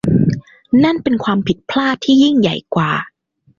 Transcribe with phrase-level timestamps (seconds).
[0.83, 2.91] นั่นเป็นความผิดพลาดที่ยิ่งใหญ่กว่า